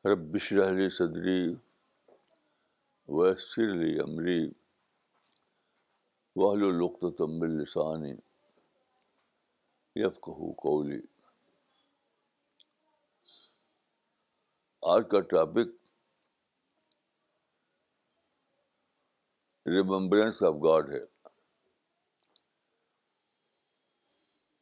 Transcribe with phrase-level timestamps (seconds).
[0.09, 1.39] رب شرح صدری
[3.17, 4.39] وسر علی عمری
[7.19, 8.15] تمب السانی
[10.05, 11.01] یفقو قولی
[14.95, 15.77] آج کا ٹاپک
[19.75, 21.05] ریممبرنس آف گاڈ ہے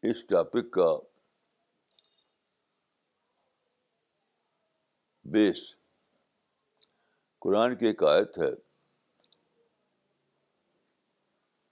[0.04, 0.86] اس ٹاپک کا
[5.34, 5.58] بیس
[7.42, 8.50] قرآن کی ایک آیت ہے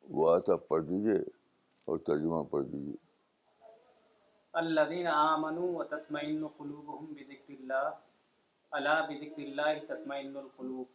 [0.09, 1.17] وہ آیت آپ پڑھ دیجیے
[1.91, 2.97] اور ترجمہ پڑھ دیجیے
[4.61, 7.95] الذين امنوا وتطمئن قلوبهم بذكر الله
[8.81, 10.89] الا بذكر الله تطمئن القلوب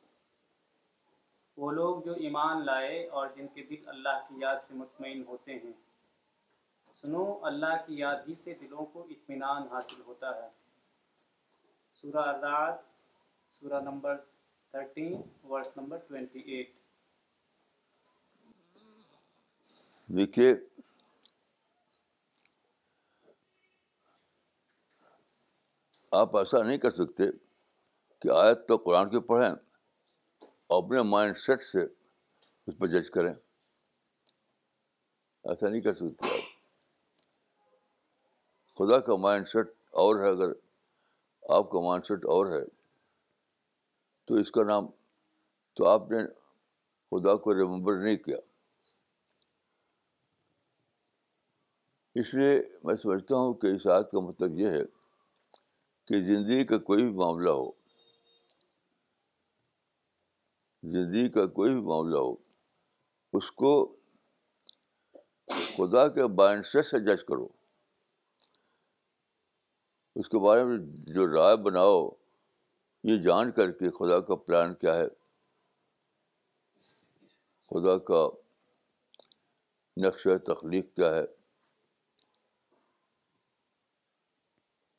[1.63, 5.53] وہ لوگ جو ایمان لائے اور جن کے دل اللہ کی یاد سے مطمئن ہوتے
[5.63, 5.75] ہیں
[7.01, 10.47] سنو اللہ کی یاد ہی سے دلوں کو اطمینان حاصل ہوتا ہے
[12.01, 12.71] سورہ
[13.59, 14.15] سورہ نمبر
[15.75, 16.23] نمبر ورس
[20.17, 20.49] دیکھیے
[26.19, 27.23] آپ ایسا نہیں کر سکتے
[28.21, 31.83] کہ آیت تو قرآن کی پڑھیں اور اپنے مائنڈ سیٹ سے
[32.67, 36.48] اس پہ جج کریں ایسا نہیں کر سکتے آپ
[38.79, 39.67] خدا کا مائنڈ سیٹ
[40.01, 40.51] اور ہے اگر
[41.55, 42.63] آپ کا مائنڈ سیٹ اور ہے
[44.27, 44.85] تو اس کا نام
[45.75, 46.21] تو آپ نے
[47.15, 48.37] خدا کو ریممبر نہیں کیا
[52.21, 54.83] اس لیے میں سمجھتا ہوں کہ اس آیت کا مطلب یہ ہے
[56.07, 57.69] کہ زندگی کا کوئی بھی معاملہ ہو
[60.95, 62.33] زندگی کا کوئی بھی معاملہ ہو
[63.37, 63.73] اس کو
[65.75, 67.47] خدا کے بائنڈ سیٹ سے جج کرو
[70.19, 70.77] اس کے بارے میں
[71.15, 71.97] جو رائے بناؤ
[73.09, 75.05] یہ جان کر کے خدا کا پلان کیا ہے
[77.71, 78.23] خدا کا
[80.05, 81.23] نقشہ تخلیق کیا ہے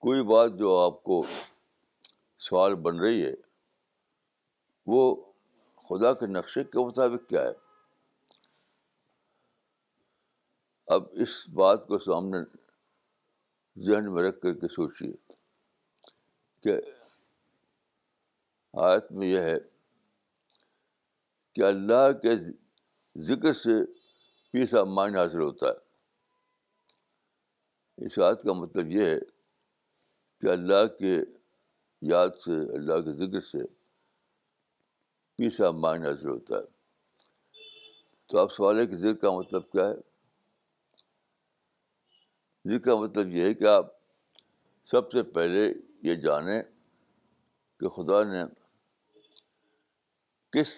[0.06, 1.22] کوئی بات جو آپ کو
[2.48, 3.32] سوال بن رہی ہے
[4.94, 5.02] وہ
[5.88, 7.52] خدا کے نقشے کے مطابق کیا ہے
[10.94, 12.42] اب اس بات کو سامنے
[13.86, 15.12] ذہن میں رکھ کر کے سوچیے
[16.62, 16.72] کہ
[18.86, 19.58] آیت میں یہ ہے
[21.54, 22.32] کہ اللہ کے
[23.28, 23.74] ذکر سے
[24.52, 25.76] پیسا مائنڈ حاصل ہوتا ہے
[28.06, 29.18] اس آیت کا مطلب یہ ہے
[30.40, 31.14] کہ اللہ کے
[32.10, 33.62] یاد سے اللہ کے ذکر سے
[35.66, 36.64] آف مائنڈ حاصل ہوتا ہے
[38.28, 39.94] تو آپ سوال ہے کہ ذکر کا مطلب کیا ہے
[42.68, 43.86] جس کا مطلب یہ ہے کہ آپ
[44.90, 45.72] سب سے پہلے
[46.08, 46.60] یہ جانیں
[47.80, 48.42] کہ خدا نے
[50.52, 50.76] کس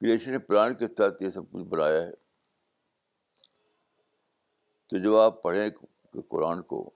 [0.00, 2.10] کریشن پران کے تحت یہ سب کچھ بنایا ہے
[4.90, 5.68] تو جب آپ پڑھیں
[6.28, 6.88] قرآن کو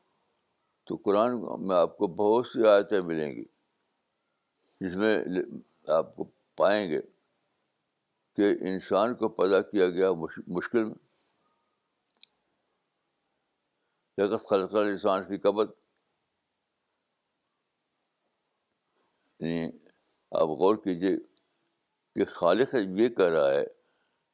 [0.87, 3.45] تو قرآن میں آپ کو بہت سی آیتیں ملیں گی
[4.81, 5.17] جس میں
[5.97, 6.25] آپ کو
[6.57, 7.01] پائیں گے
[8.37, 10.11] کہ انسان کو پیدا کیا گیا
[10.47, 10.95] مشکل میں
[14.19, 15.65] جگہ خلق انسان کی قبل
[19.41, 19.65] یعنی
[20.41, 21.17] آپ غور کیجیے
[22.15, 23.65] کہ خالق یہ کہہ رہا ہے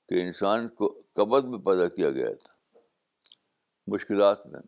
[0.09, 2.49] کہ انسان کو قبر میں پیدا کیا گیا تھا
[3.95, 4.61] مشکلات میں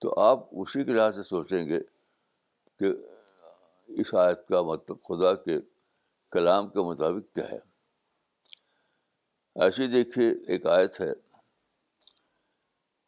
[0.00, 1.78] تو آپ اسی کے لحاظ سے سوچیں گے
[2.78, 2.92] کہ
[4.02, 5.58] اس آیت کا مطلب خدا کے
[6.32, 7.58] کلام کے مطابق کیا ہے
[9.64, 11.10] ایسی دیکھیے ایک آیت ہے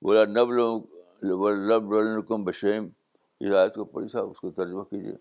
[0.05, 2.89] بولا نب لوگوں کو بشیم
[3.41, 5.13] اس آیت کو پڑھی صاحب اس کو ترجمہ کیجیے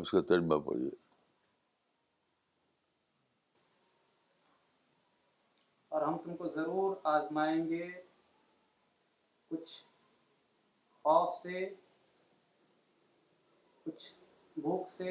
[0.00, 0.90] اس کا ترجمہ پڑھیے
[5.88, 7.86] اور ہم تم کو ضرور آزمائیں گے
[9.50, 9.74] کچھ
[11.02, 11.64] خوف سے
[13.84, 14.12] کچھ
[14.60, 15.10] بھوک سے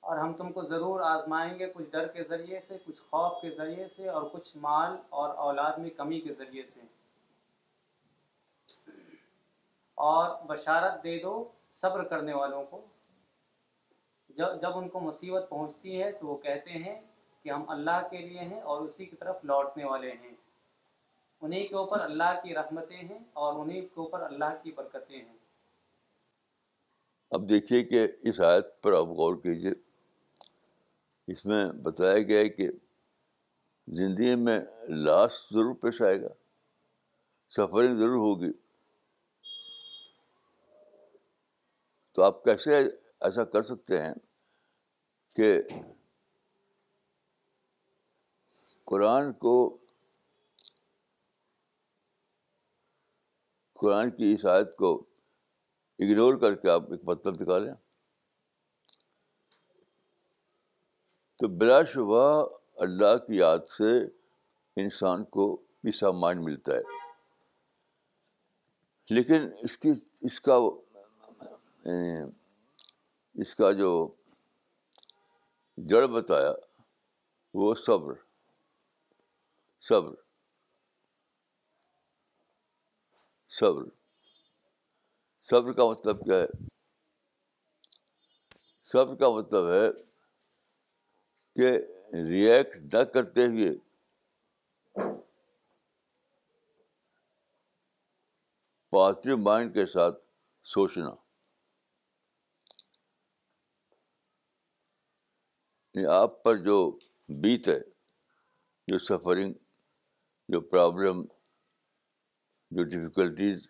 [0.00, 3.50] اور ہم تم کو ضرور آزمائیں گے کچھ ڈر کے ذریعے سے کچھ خوف کے
[3.56, 6.80] ذریعے سے اور کچھ مال اور اولاد میں کمی کے ذریعے سے
[10.10, 11.32] اور بشارت دے دو
[11.80, 12.84] صبر کرنے والوں کو
[14.36, 17.00] جب جب ان کو مصیبت پہنچتی ہے تو وہ کہتے ہیں
[17.42, 20.32] کہ ہم اللہ کے لیے ہیں اور اسی کی طرف لوٹنے والے ہیں
[21.46, 25.34] انہیں کے اوپر اللہ کی رحمتیں ہیں اور انہیں کے اوپر اللہ کی برکتیں ہیں
[27.38, 29.72] اب دیکھیے کہ اس آیت پر آپ غور کیجیے
[31.32, 32.70] اس میں بتایا گیا ہے کہ
[34.00, 34.58] زندگی میں
[35.04, 36.28] لاسٹ ضرور پیش آئے گا
[37.56, 38.50] سفرنگ ضرور ہوگی
[42.14, 44.12] تو آپ کیسے ایسا کر سکتے ہیں
[45.36, 45.52] کہ
[48.92, 49.54] قرآن کو
[53.80, 54.92] قرآن کی آیت کو
[56.04, 57.72] اگنور کر کے آپ ایک مطلب نکالیں
[61.38, 62.26] تو بلا شبہ
[62.86, 63.96] اللہ کی یاد سے
[64.82, 67.02] انسان کو پیسا مائنڈ ملتا ہے
[69.10, 69.90] لیکن اس کی
[70.26, 70.56] اس کا
[71.84, 72.30] یعنی
[73.42, 73.88] اس کا جو
[75.90, 76.52] جڑ بتایا
[77.60, 78.14] وہ صبر
[79.88, 80.14] صبر
[83.58, 83.82] صبر
[85.50, 86.46] صبر کا مطلب کیا ہے
[88.92, 89.88] صبر کا مطلب ہے
[91.56, 91.70] کہ
[92.30, 93.72] ریئیکٹ نہ کرتے ہوئے
[98.94, 100.18] پازیٹیو مائنڈ کے ساتھ
[100.72, 101.08] سوچنا
[105.94, 106.76] یعنی آپ پر جو
[107.42, 107.78] بیت ہے
[108.92, 109.52] جو سفرنگ
[110.54, 111.22] جو پرابلم
[112.76, 113.66] جو ڈفیکلٹیز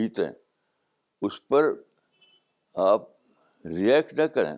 [0.00, 0.28] بیتیں
[1.22, 1.72] اس پر
[2.90, 3.08] آپ
[3.76, 4.56] ریئیکٹ نہ کریں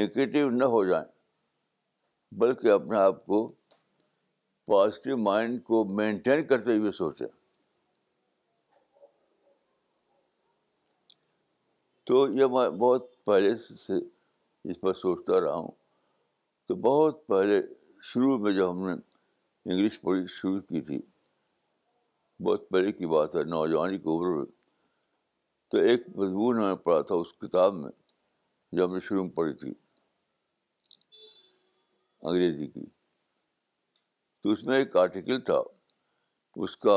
[0.00, 1.04] نگیٹیو نہ ہو جائیں
[2.38, 3.46] بلکہ اپنے آپ کو
[4.66, 7.24] پازیٹیو مائنڈ کو مینٹین کرتے ہوئے سوچے
[12.06, 13.98] تو یہ میں بہت پہلے سے
[14.70, 15.70] اس پر سوچتا رہا ہوں
[16.68, 17.60] تو بہت پہلے
[18.12, 21.00] شروع میں جو ہم نے انگلش پڑھی شروع کی تھی
[22.44, 24.44] بہت پہلے کی بات ہے نوجوانی کی عمر میں
[25.70, 27.90] تو ایک مضمون ہم نے پڑھا تھا اس کتاب میں
[28.76, 29.74] جو ہم نے شروع میں پڑھی تھی
[32.30, 32.84] انگریزی کی
[34.42, 35.58] تو اس میں ایک آرٹیکل تھا
[36.64, 36.96] اس کا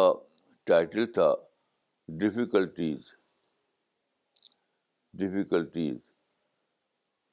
[0.70, 1.34] ٹائٹل تھا
[2.22, 3.06] ڈفیکلٹیز
[5.20, 5.98] ڈفیکلٹیز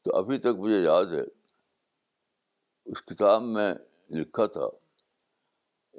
[0.05, 1.23] تو ابھی تک مجھے یاد ہے
[2.93, 3.73] اس کتاب میں
[4.21, 4.67] لکھا تھا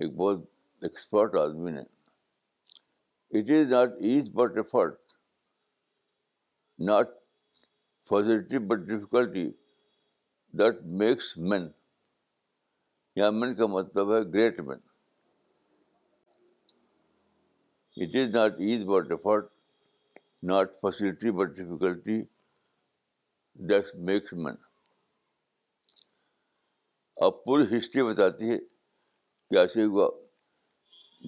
[0.02, 0.44] ایک بہت
[0.84, 1.82] ایکسپرٹ آدمی نے
[3.40, 5.00] it is not ease but effort
[6.88, 7.10] not
[8.10, 9.48] positive but difficulty
[10.60, 11.68] that makes men
[13.16, 14.78] یا مین کا مطلب ہے great men
[18.02, 19.48] it is not ease but effort
[20.52, 22.22] not facility but difficulty
[23.70, 24.56] that makes men
[27.26, 28.58] اب پوری ہسٹری بتاتی ہے
[29.54, 30.08] کیسے ہوا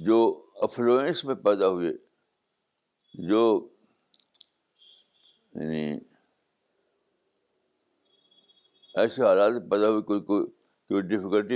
[0.06, 0.18] جو
[0.64, 1.92] افلوئنس میں پیدا ہوئے
[3.28, 3.44] جو
[5.62, 5.86] یعنی
[9.02, 10.46] ایسے حالات پیدا ہوئے کوئی کوئی
[10.90, 11.08] کوئی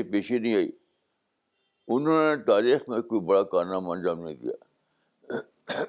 [0.04, 0.70] پیش پیشی نہیں آئی
[1.96, 5.84] انہوں نے تاریخ میں کوئی بڑا کارنامہ انجام نہیں دیا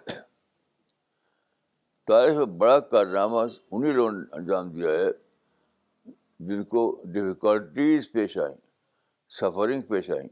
[2.06, 5.10] تاریخ میں بڑا کارنامہ انہیں لوگوں نے انجام دیا ہے
[6.48, 6.82] جن کو
[7.12, 8.54] ڈفیکلٹیز پیش آئیں
[9.40, 10.28] سفرنگ پیش آئیں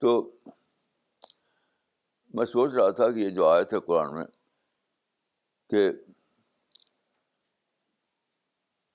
[0.00, 0.12] تو
[2.34, 4.24] میں سوچ رہا تھا کہ یہ جو آئے تھے قرآن میں
[5.70, 5.88] کہ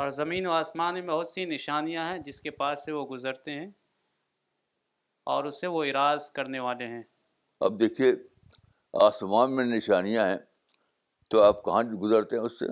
[0.00, 3.50] اور زمین و آسمان میں بہت سی نشانیاں ہیں جس کے پاس سے وہ گزرتے
[3.58, 3.66] ہیں
[5.34, 7.02] اور اسے وہ اراض کرنے والے ہیں
[7.66, 8.10] اب دیکھیے
[9.02, 10.38] آسمان میں نشانیاں ہیں
[11.30, 12.66] تو آپ کہاں گزرتے ہیں اس سے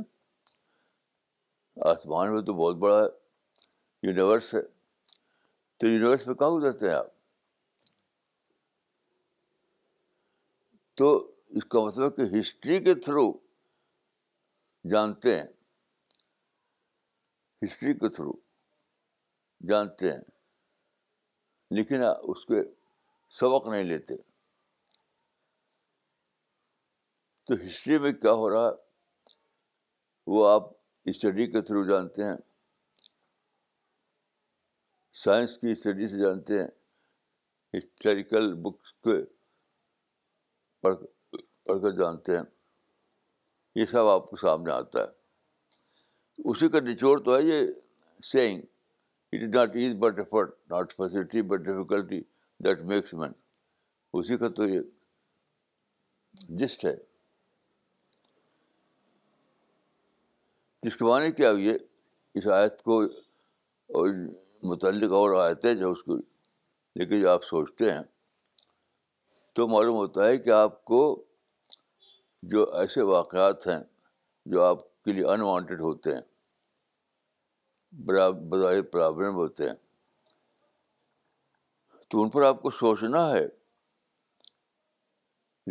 [1.93, 3.01] آسمان میں تو بہت بڑا
[4.09, 4.63] یونیورس ہے
[5.81, 7.07] تو یونیورس میں کہاں گزرتے ہیں آپ
[10.99, 11.17] تو
[11.61, 13.31] اس کا مطلب کہ ہسٹری کے تھرو
[14.91, 15.47] جانتے ہیں
[17.63, 18.33] ہسٹری کے تھرو
[19.69, 20.21] جانتے ہیں
[21.77, 22.63] لیکن اس کے
[23.39, 24.17] سبق نہیں لیتے
[27.47, 29.31] تو ہسٹری میں کیا ہو رہا ہے
[30.35, 30.69] وہ آپ
[31.13, 32.37] اسٹڈی کے تھرو جانتے ہیں
[35.23, 36.67] سائنس کی اسٹڈی سے جانتے ہیں
[37.77, 39.23] ہسٹوریکل بکس کے
[40.83, 40.95] پڑھ
[41.69, 42.43] پڑھ کر جانتے ہیں
[43.81, 45.21] یہ سب آپ کے سامنے آتا ہے
[46.51, 47.67] اسی کا نچوڑ تو ہے یہ
[48.31, 48.61] saying
[49.33, 52.21] it is not ease but effort not facility but difficulty
[52.65, 53.33] that makes man
[54.21, 54.81] اسی کا تو یہ
[56.61, 56.95] جسٹ ہے
[60.87, 61.75] جس کے معنی کیا ہے
[62.39, 63.01] اس آیت کو
[63.99, 64.09] اور
[64.69, 68.03] متعلق اور آیتیں جو اس کو لے کے جو آپ سوچتے ہیں
[69.55, 71.01] تو معلوم ہوتا ہے کہ آپ کو
[72.53, 73.81] جو ایسے واقعات ہیں
[74.53, 76.21] جو آپ کے لیے انوانٹیڈ ہوتے ہیں
[78.07, 78.55] براب
[78.93, 79.75] پرابلم ہوتے ہیں
[82.11, 83.45] تو ان پر آپ کو سوچنا ہے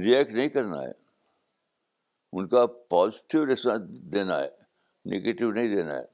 [0.05, 0.91] ریئیکٹ نہیں کرنا ہے
[2.39, 4.49] ان کا پازیٹیو ریسپانس دینا ہے
[5.15, 6.05] نگیٹو نہیں دینا ہے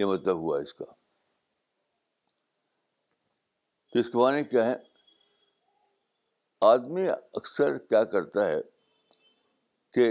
[0.00, 0.84] یہ مطلب ہوا اس کا
[3.92, 4.74] تو اس کے معنی کیا ہے
[6.70, 8.60] آدمی اکثر کیا کرتا ہے
[9.94, 10.10] کہ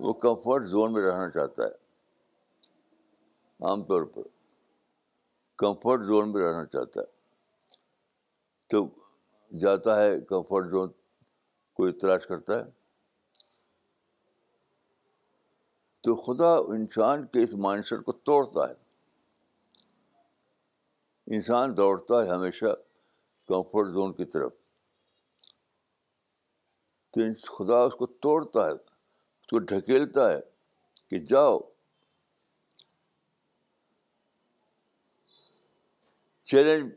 [0.00, 1.82] وہ کمفرٹ زون میں رہنا چاہتا ہے
[3.62, 4.22] عام طور پر
[5.58, 7.06] کمفرٹ زون میں رہنا چاہتا ہے
[8.70, 8.86] تو
[9.60, 10.88] جاتا ہے کمفرٹ زون
[11.78, 12.70] کوئی تلاش کرتا ہے
[16.04, 17.50] تو خدا انسان کے اس
[17.88, 18.82] سیٹ کو توڑتا ہے
[21.36, 22.74] انسان دوڑتا ہے ہمیشہ
[23.48, 24.52] کمفرٹ زون کی طرف
[27.14, 30.38] تو خدا اس کو توڑتا ہے اس کو ڈھکیلتا ہے
[31.10, 31.58] کہ جاؤ
[36.54, 36.88] چیلنج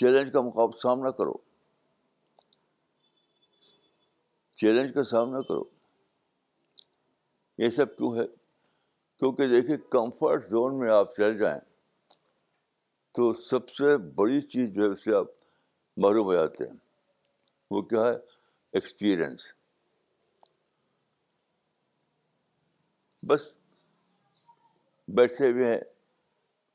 [0.00, 1.32] چیلنج کا مقابلہ سامنا کرو
[4.62, 5.64] چیلنج کا سامنا کرو
[7.62, 11.60] یہ سب کیوں ہے کیونکہ دیکھیے کمفرٹ زون میں آپ چل جائیں
[13.18, 15.26] تو سب سے بڑی چیز جو ہے اس سے آپ
[16.04, 16.76] معروف ہو جاتے ہیں
[17.70, 18.14] وہ کیا ہے
[18.78, 19.46] ایکسپیرئنس
[23.28, 23.50] بس
[25.20, 25.80] بیٹھے ہوئے ہیں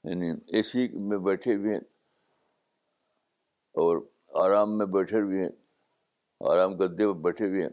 [0.03, 1.79] یعنی اے سی میں بیٹھے بھی ہیں
[3.83, 3.97] اور
[4.45, 5.49] آرام میں بیٹھے بھی ہیں
[6.51, 7.69] آرام گدے پر بیٹھے بھی ہیں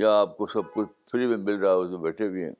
[0.00, 2.52] یا آپ کو سب کچھ فری میں مل رہا ہے اس میں بیٹھے بھی ہیں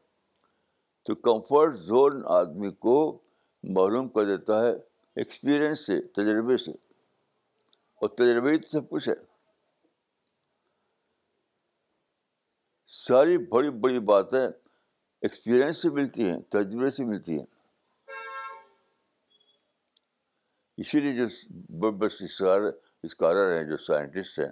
[1.06, 2.94] تو کمفرٹ زون آدمی کو
[3.78, 4.72] معلوم کر دیتا ہے
[5.20, 6.70] ایکسپیرئنس سے تجربے سے
[8.00, 9.14] اور تجربے تو سب کچھ ہے
[12.96, 14.46] ساری بڑی بڑی باتیں
[15.22, 17.44] ایکسپیرئنس سے ملتی ہیں تجربے سے ملتی ہے
[20.82, 21.26] اسی لیے جو
[21.80, 22.60] بڑے بڑے اسکار
[23.06, 24.50] اسکالر ہیں جو سائنٹسٹ ہیں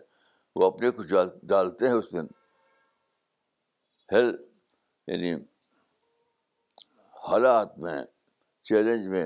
[0.57, 1.03] وہ اپنے کو
[1.53, 2.23] ڈالتے ہیں اس میں
[4.13, 4.35] ہیل
[5.13, 5.33] یعنی
[7.31, 7.99] حالات میں
[8.69, 9.25] چیلنج میں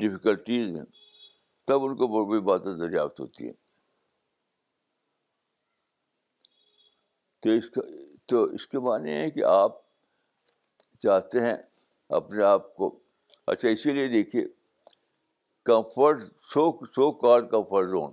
[0.00, 0.84] ڈفیکلٹیز میں
[1.68, 3.59] تب ان کو بڑی بڑی باتیں دریافت ہوتی ہیں
[7.42, 7.80] تو اس کا
[8.28, 9.78] تو اس کے معنی ہے کہ آپ
[11.02, 11.54] چاہتے ہیں
[12.18, 12.98] اپنے آپ کو
[13.52, 14.44] اچھا اسی لیے دیکھیے
[15.70, 16.20] comfort
[16.54, 18.12] so so called comfort zone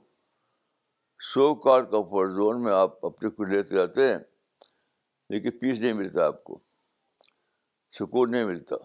[1.34, 4.18] so called comfort zone میں آپ اپنے کو لیتے جاتے ہیں
[5.34, 6.60] لیکن پیس نہیں ملتا آپ کو
[8.00, 8.76] سکون نہیں ملتا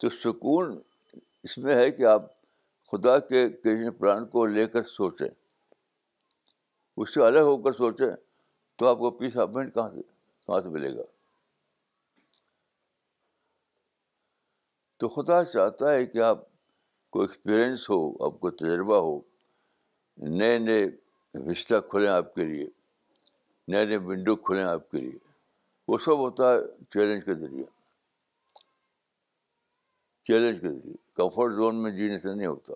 [0.00, 0.78] تو سکون
[1.44, 2.30] اس میں ہے کہ آپ
[2.92, 5.28] خدا کے کرشن پران کو لے کر سوچیں
[7.00, 8.08] اس سے الگ ہو کر سوچیں
[8.78, 10.00] تو آپ کو پیس آف مائنڈ کہاں سے
[10.46, 11.02] کہاں سے ملے گا
[15.00, 16.44] تو خدا چاہتا ہے کہ آپ
[17.12, 19.18] کو ایکسپیرئنس ہو آپ کو تجربہ ہو
[20.38, 20.84] نئے نئے
[21.50, 22.66] رشتہ کھلیں آپ کے لیے
[23.72, 25.18] نئے نئے ونڈو کھلیں آپ کے لیے
[25.88, 26.58] وہ سب ہوتا ہے
[26.92, 27.64] چیلنج کے ذریعے
[30.26, 32.74] چیلنج کے ذریعے کمفرٹ زون میں جینے سے نہیں ہوتا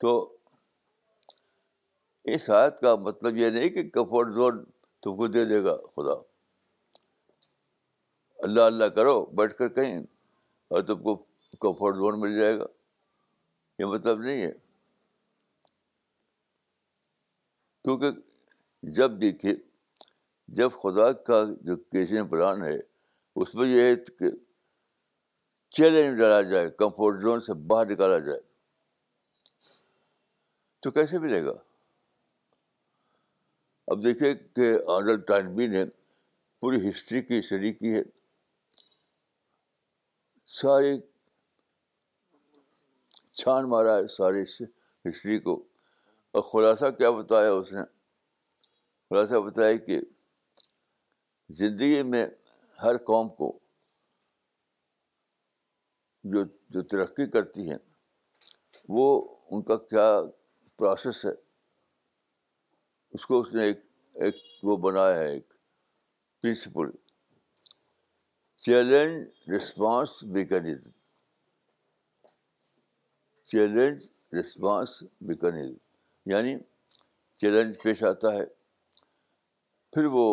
[0.00, 0.12] تو
[2.34, 4.62] اس حایت کا مطلب یہ نہیں کہ کمفرٹ زون
[5.02, 6.12] تم کو دے دے گا خدا
[8.46, 11.14] اللہ اللہ کرو بیٹھ کر کہیں اور تم کو
[11.64, 12.66] کمفرٹ زون مل جائے گا
[13.78, 14.50] یہ مطلب نہیں ہے
[17.84, 18.20] کیونکہ
[19.00, 19.54] جب دیکھیے
[20.58, 22.76] جب خدا کا جو کیسری پلان ہے
[23.42, 24.30] اس میں یہ ہے کہ
[25.76, 28.48] چیلنج ڈالا جائے کمفرٹ زون سے باہر نکالا جائے
[30.82, 31.52] تو کیسے ملے گا
[33.92, 35.84] اب دیکھیے کہ آن الطالبی نے
[36.60, 38.02] پوری ہسٹری کی اسٹڈی کی ہے
[40.60, 40.96] ساری
[43.40, 44.42] چھان مارا ہے ساری
[45.08, 45.54] ہسٹری کو
[46.34, 47.84] اور خلاصہ کیا بتایا اس نے
[49.10, 50.00] خلاصہ بتایا کہ
[51.58, 52.26] زندگی میں
[52.82, 53.52] ہر قوم کو
[56.32, 56.44] جو
[56.74, 57.76] جو ترقی کرتی ہے
[58.96, 59.06] وہ
[59.50, 60.08] ان کا کیا
[60.80, 61.30] پروسیس ہے
[63.14, 63.78] اس کو اس نے ایک
[64.24, 64.36] ایک
[64.68, 65.48] وہ بنایا ہے ایک
[66.42, 66.90] principle
[68.66, 70.90] challenge response mechanism
[73.50, 74.06] challenge
[74.38, 76.56] response mechanism یعنی
[77.40, 78.44] چیلنج پیش آتا ہے
[79.94, 80.26] پھر وہ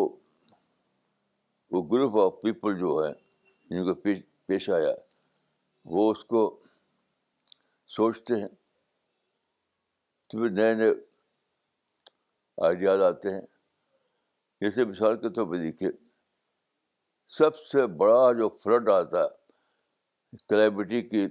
[1.92, 4.14] گروپ آف پیپل جو ہے یعنی جن کو
[4.48, 4.94] پیش آیا
[5.96, 6.42] وہ اس کو
[7.96, 8.48] سوچتے ہیں
[10.30, 10.90] تو پھر نئے نئے
[12.66, 13.40] آئیڈیاز آتے ہیں
[14.62, 15.90] جیسے مثال کے طور پہ دیکھیے
[17.36, 21.24] سب سے بڑا جو فلڈ آتا ہے کلیمٹی کی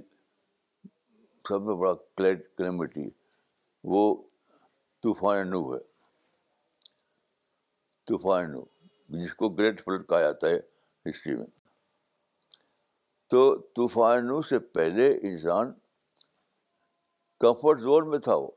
[1.50, 2.62] سب سے بڑا کلیٹ
[3.94, 4.04] وہ
[5.04, 5.80] وہ نو ہے
[8.08, 8.62] طوفان نو
[9.24, 10.60] جس کو گریٹ فلڈ کہا جاتا ہے
[11.10, 11.46] ہسٹری میں
[13.30, 13.44] تو
[13.76, 15.72] طوفان نو سے پہلے انسان
[17.44, 18.48] کمفرٹ زون میں تھا وہ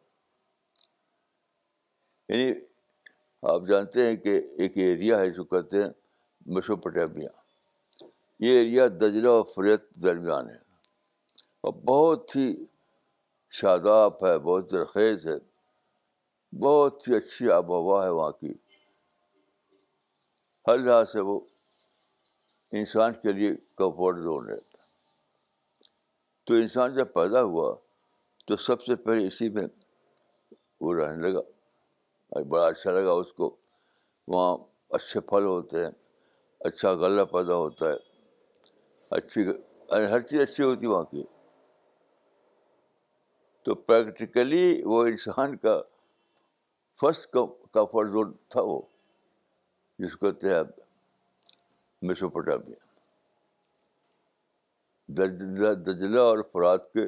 [2.30, 2.52] یعنی
[3.52, 5.88] آپ جانتے ہیں کہ ایک ایریا ہے جو کہتے ہیں
[6.54, 6.76] بشرو
[8.46, 10.58] یہ ایریا دجلہ اور فریت درمیان ہے
[11.68, 12.46] اور بہت ہی
[13.60, 15.36] شاداب ہے بہت درخیز ہے
[16.64, 18.52] بہت ہی اچھی آب و ہوا ہے وہاں کی
[20.68, 21.38] ہر لحاظ سے وہ
[22.80, 24.58] انسان کے لیے کمفرٹ زون ہے
[26.46, 27.74] تو انسان جب پیدا ہوا
[28.48, 29.66] تو سب سے پہلے اسی میں
[30.80, 31.40] وہ رہنے لگا
[32.34, 33.54] اور بڑا اچھا لگا اس کو
[34.32, 34.56] وہاں
[34.96, 35.90] اچھے پھل ہوتے ہیں
[36.68, 37.96] اچھا غلہ پیدا ہوتا ہے
[39.16, 41.22] اچھی یعنی ہر چیز اچھی ہوتی وہاں کی
[43.64, 45.80] تو پریکٹیکلی وہ انسان کا
[47.00, 47.26] فرسٹ
[47.76, 48.80] کا زون تھا وہ
[50.02, 52.76] جس کو کہتے ہیں پٹاپیا
[55.88, 57.04] دجلہ اور فرات کے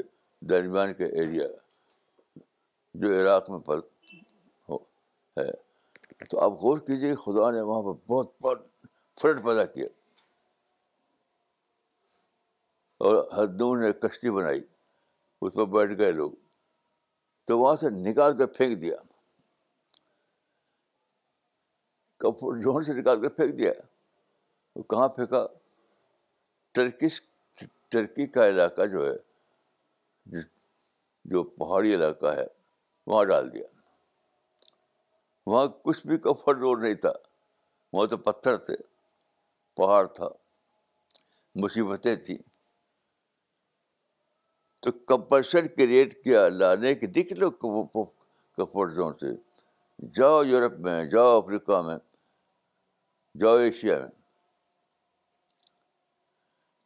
[0.49, 1.47] درمیان کے ایریا
[3.03, 3.59] جو عراق میں
[5.39, 8.67] ہے تو آپ غور کیجیے خدا نے وہاں پہ بہت بہت
[9.21, 9.87] فرٹ پیدا کیا
[13.09, 14.61] اور حد نے کشتی بنائی
[15.43, 16.31] اس پر بیٹھ گئے لوگ
[17.47, 18.97] تو وہاں سے نکال کر پھینک دیا
[22.23, 23.73] کمفرٹ جوہر سے نکال کر پھینک دیا
[24.77, 25.47] وہ کہاں پھینکا
[26.75, 27.21] ٹرکش
[27.91, 30.43] ٹرکی کا علاقہ جو ہے
[31.33, 32.47] جو پہاڑی علاقہ ہے
[33.07, 33.67] وہاں ڈال دیا
[35.47, 37.13] وہاں کچھ بھی کمفرٹ زون نہیں تھا
[37.93, 38.75] وہاں تو پتھر تھے
[39.77, 40.29] پہاڑ تھا
[41.63, 42.37] مصیبتیں تھیں
[44.83, 46.49] تو کمپلشن کریٹ کیا
[46.81, 49.35] نے کہ دکھ لو کمفرٹ زون سے
[50.17, 51.97] جاؤ یورپ میں جاؤ افریقہ میں
[53.41, 54.09] جاؤ ایشیا میں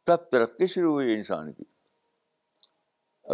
[0.05, 1.63] تب ترقی شروع ہوئی انسان کی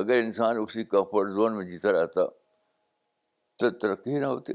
[0.01, 2.25] اگر انسان اسی کمفرٹ زون میں جیتا رہتا
[3.59, 4.53] تو ترقی نہ ہوتی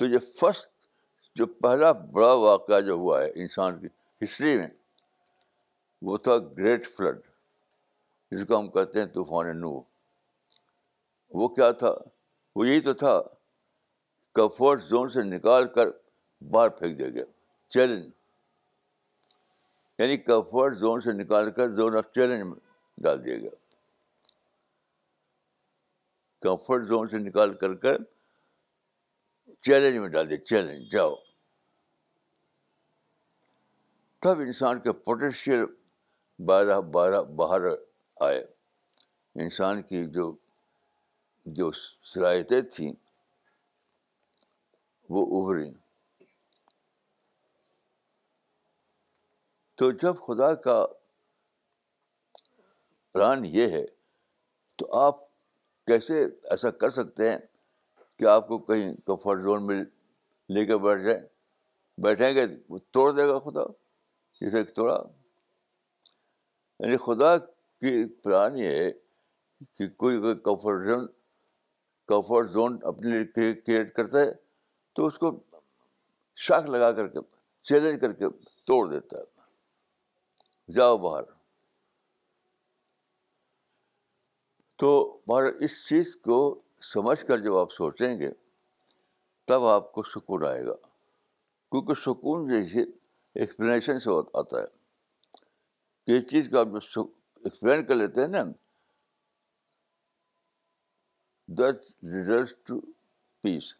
[0.00, 0.68] تو یہ فسٹ
[1.36, 3.86] جو پہلا بڑا واقعہ جو ہوا ہے انسان کی
[4.22, 4.66] ہسٹری میں
[6.08, 7.18] وہ تھا گریٹ فلڈ
[8.36, 9.72] جس کو ہم کہتے ہیں طوفان نو
[11.40, 11.92] وہ کیا تھا
[12.56, 13.12] وہ یہی تو تھا
[14.38, 15.90] کمفرٹ زون سے نکال کر
[16.54, 17.24] باہر پھینک دیا گیا
[17.74, 18.06] چیلنج
[19.98, 22.56] یعنی کمفرٹ زون سے نکال کر زون آف چیلنج میں
[23.04, 23.50] ڈال دیا گیا
[26.48, 27.98] کمفرٹ زون سے نکال کر کر
[29.66, 31.14] چیلنج میں ڈال دیا چیلنج جاؤ
[34.22, 35.64] تب انسان کے پوٹینشیل
[36.46, 37.66] بارہ بارہ باہر
[38.26, 38.42] آئے
[39.42, 40.30] انسان کی جو
[41.58, 41.70] جو
[42.12, 42.92] صلاحیتیں تھیں
[45.14, 45.70] وہ ابھری
[49.78, 50.84] تو جب خدا کا
[53.12, 53.84] پلان یہ ہے
[54.78, 55.20] تو آپ
[55.86, 57.38] کیسے ایسا کر سکتے ہیں
[58.20, 59.82] کہ آپ کو کہیں کمفرٹ زون میں
[60.54, 61.20] لے کے بیٹھ جائیں
[62.06, 63.62] بیٹھیں گے وہ توڑ دے گا خدا
[64.40, 64.96] جیسے توڑا
[66.78, 67.36] یعنی خدا
[67.84, 67.92] کی
[68.24, 68.90] پلان یہ ہے
[69.78, 71.06] کہ کوئی اگر کمفرٹ زون
[72.12, 74.30] کمفرٹ زون اپنے لیے کریٹ کرتا ہے
[74.96, 75.32] تو اس کو
[76.48, 77.20] شاخ لگا کر کے
[77.70, 78.28] چیلنج کر کے
[78.66, 81.24] توڑ دیتا ہے جاؤ باہر
[84.80, 84.92] تو
[85.64, 86.42] اس چیز کو
[86.88, 88.30] سمجھ کر جب آپ سوچیں گے
[89.48, 92.82] تب آپ کو سکون آئے گا کیونکہ سکون جیسے
[93.40, 94.66] ایکسپلینیشن سے آتا ہے
[96.06, 98.42] کہ اس چیز کو آپ جو ایکسپلین کر لیتے ہیں نا
[101.58, 101.70] the
[102.14, 102.80] result to
[103.42, 103.72] peace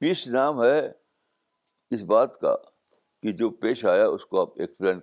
[0.00, 0.78] peace نام ہے
[1.94, 2.56] اس بات کا
[3.22, 5.00] کہ جو پیش آیا اس کو آپ ایکسپلین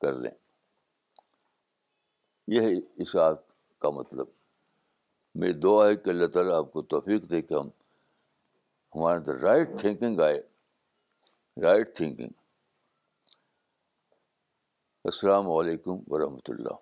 [0.00, 0.30] کر لیں
[2.54, 3.42] یہ ہے اس بات
[3.80, 4.26] کا مطلب
[5.40, 7.54] میری دعا ہے کہ اللہ تعالیٰ آپ کو توفیق دے کے
[8.94, 10.40] ہمارے اندر رائٹ تھنکنگ آئے
[11.62, 12.40] رائٹ تھنکنگ
[15.10, 16.80] السلام علیکم ورحمۃ اللہ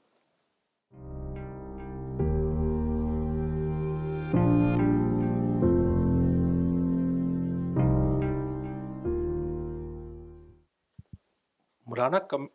[11.90, 12.46] مولانا کم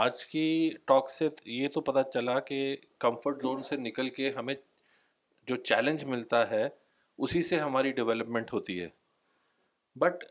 [0.00, 0.46] آج کی
[0.86, 4.54] ٹاک سے یہ تو پتہ چلا کہ کمفرٹ زون سے نکل کے ہمیں
[5.50, 6.68] جو چیلنج ملتا ہے
[7.26, 8.88] اسی سے ہماری ڈیولپمنٹ ہوتی ہے
[10.02, 10.24] بٹ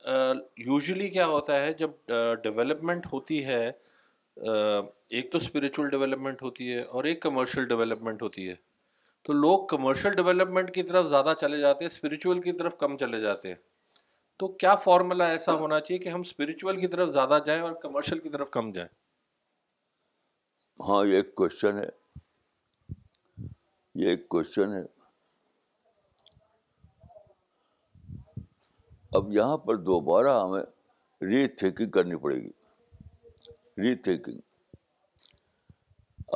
[0.65, 1.95] یوزلی uh, کیا ہوتا ہے جب
[2.43, 3.63] ڈیولپمنٹ uh, ہوتی ہے
[4.51, 4.83] uh,
[5.17, 8.55] ایک تو اسپریچول ڈیولپمنٹ ہوتی ہے اور ایک کمرشل ڈیولپمنٹ ہوتی ہے
[9.27, 13.19] تو لوگ کمرشل ڈیولپمنٹ کی طرف زیادہ چلے جاتے ہیں اسپریچول کی طرف کم چلے
[13.21, 13.97] جاتے ہیں
[14.43, 18.19] تو کیا فارمولا ایسا ہونا چاہیے کہ ہم اسپریچول کی طرف زیادہ جائیں اور کمرشل
[18.27, 18.89] کی طرف کم جائیں
[20.87, 21.89] ہاں یہ ایک کوشچن ہے
[24.05, 24.83] یہ ایک کوشچن ہے
[29.17, 30.63] اب یہاں پر دوبارہ ہمیں
[31.29, 32.49] ری تھنکنگ کرنی پڑے گی
[33.81, 34.39] ری تھنکنگ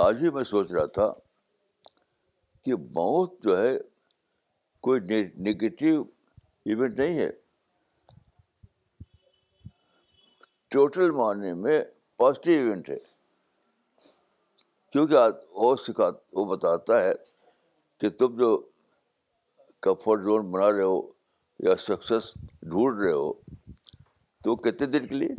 [0.05, 1.11] آج ہی میں سوچ رہا تھا
[2.65, 3.77] کہ موت جو ہے
[4.87, 4.99] کوئی
[5.49, 6.01] نگیٹو
[6.69, 7.29] ایونٹ نہیں ہے
[10.71, 11.79] ٹوٹل معنی میں
[12.17, 12.97] پازیٹیو ایونٹ ہے
[14.91, 17.13] کیونکہ سکھا وہ بتاتا ہے
[17.99, 18.55] کہ تم جو
[19.81, 21.01] کمفرٹ زون بنا رہے ہو
[21.65, 22.31] یا سکسیس
[22.69, 23.31] ڈھونڈ رہے ہو
[24.43, 25.35] تو کتنے دن کے لیے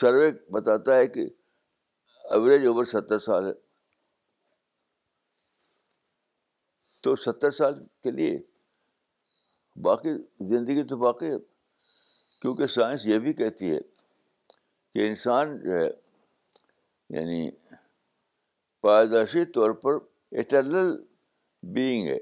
[0.00, 1.26] سروے بتاتا ہے کہ
[2.32, 3.52] ایوریج اوور ستر سال ہے
[7.02, 8.38] تو ستر سال کے لیے
[9.82, 10.10] باقی
[10.48, 11.38] زندگی تو باقی ہے
[12.40, 13.78] کیونکہ سائنس یہ بھی کہتی ہے
[14.94, 15.88] کہ انسان جو ہے
[17.16, 17.50] یعنی
[18.82, 19.98] پائیداشی طور پر
[20.38, 20.94] اٹرنل
[21.74, 22.18] بینگ ہے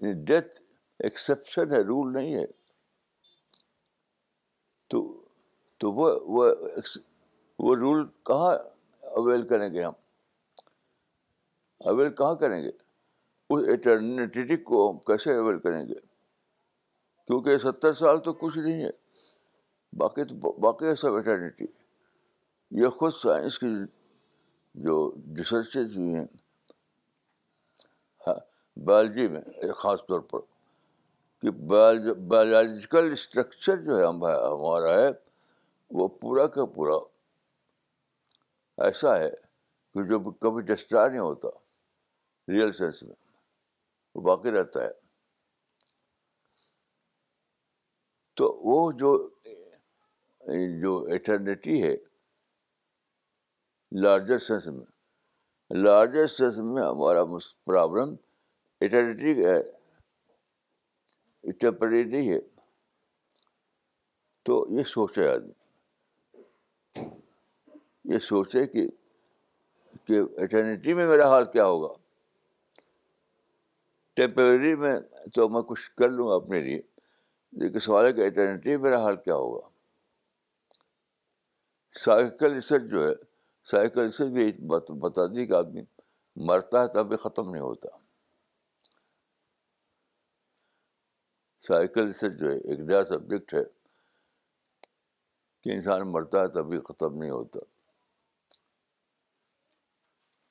[0.00, 0.58] ڈیتھ
[1.04, 2.44] ایکسیپشن ہے رول نہیں ہے
[4.90, 5.02] تو
[5.80, 6.52] تو وہ وہ
[7.64, 8.52] وہ رول کہاں
[9.18, 9.92] اویل کریں گے ہم
[11.90, 12.70] اویل کہاں کریں گے
[13.54, 15.94] اس اٹرنیٹی کو ہم کیسے اویل کریں گے
[17.26, 18.90] کیونکہ ستر سال تو کچھ نہیں ہے
[19.98, 21.66] باقی تو باقی سب اٹرنیٹی
[22.82, 23.66] یہ خود سائنس کی
[24.86, 24.96] جو
[25.38, 26.26] ریسرچز ہوئی ہیں
[28.26, 28.34] ہاں۔
[28.84, 30.40] بایولوجی میں خاص طور پر
[31.40, 31.50] کہ
[32.28, 35.08] بایولوجیکل اسٹرکچر جو ہے ہمارا ہے
[35.98, 36.94] وہ پورا کا پورا
[38.86, 41.48] ایسا ہے کہ جو کبھی ڈسٹار نہیں ہوتا
[42.52, 43.14] ریئل سینس میں
[44.14, 44.90] وہ باقی رہتا ہے
[48.36, 48.90] تو وہ
[50.82, 51.94] جو ایٹرنیٹی ہے
[54.02, 57.24] لارجسٹ سینس میں لارجسٹ سینس میں ہمارا
[57.66, 58.14] پرابلم
[58.84, 59.34] اٹرنیٹی
[62.10, 62.38] نہیں ہے
[64.44, 65.52] تو یہ سوچا ہے آدمی
[68.14, 68.86] یہ سوچے کہ
[70.42, 71.88] اٹرنیٹی میں میرا حال کیا ہوگا
[74.16, 74.98] ٹیمپرری میں
[75.34, 76.80] تو میں کچھ کر لوں گا اپنے لیے
[77.60, 79.68] لیکن سوال ہے کہ اٹرنیٹی میں میرا حال کیا ہوگا
[82.04, 83.12] سائیکل ریسرچ جو ہے
[83.70, 84.50] سائیکل ریسرچ بھی
[85.02, 85.82] بتا دی کہ آدمی
[86.48, 87.88] مرتا ہے تب بھی ختم نہیں ہوتا
[91.66, 93.62] سائیکل سے جو ہے ایک نیا سبجیکٹ ہے
[95.62, 97.60] کہ انسان مرتا ہے تبھی ختم نہیں ہوتا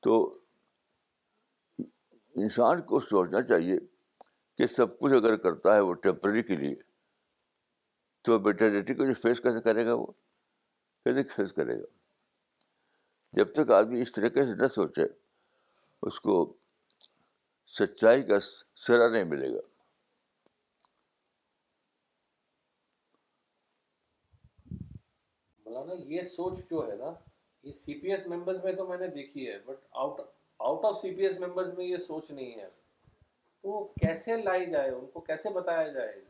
[0.06, 0.18] تو
[2.42, 3.78] انسان کو سوچنا چاہیے
[4.58, 6.76] کہ سب کچھ اگر کرتا ہے وہ ٹیمپرری کے لیے
[8.26, 11.88] تو بیٹرٹی کو جو فیس کیسے کرے گا وہ کیسے فیس کرے گا
[13.40, 15.06] جب تک آدمی اس طریقے سے نہ سوچے
[16.10, 16.36] اس کو
[17.80, 18.40] سچائی کا
[18.86, 19.62] سرا نہیں ملے گا
[25.88, 27.12] نا یہ سوچ جو ہے نا
[27.64, 30.20] یہ سی پی ایس ممبرز میں تو میں نے دیکھی ہے but out
[30.70, 32.68] out of C P S members میں یہ سوچ نہیں ہے
[33.66, 36.22] تو کیسے لائی جائے ان کو کیسے بتایا جائے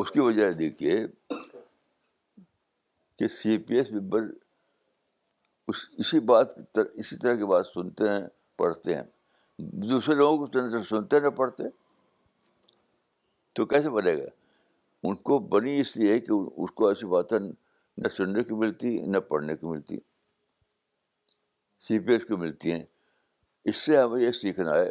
[0.00, 0.96] اس کی وجہ دیکھیے
[3.18, 4.30] کہ سی پی ایس ممبر
[5.70, 8.26] اس اسی بات اسی طرح کی بات سنتے ہیں
[8.58, 9.02] پڑھتے ہیں
[9.92, 11.70] دوسرے لوگوں کو سنتے ہیں سنتے ہیں پڑھتے ہیں
[13.58, 14.28] تو کیسے بنے گا
[15.08, 17.38] ان کو بنی اس لیے کہ اس کو ایسی باتیں
[17.98, 19.98] نہ سننے کی ملتی نہ پڑھنے کی ملتی
[21.86, 22.84] سی پی ایس کو ملتی ہیں
[23.70, 24.90] اس سے ہمیں یہ سیکھنا ہے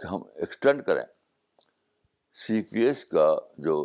[0.00, 1.02] کہ ہم ایکسٹینڈ کریں
[2.46, 3.26] سی پی ایس کا
[3.64, 3.76] جو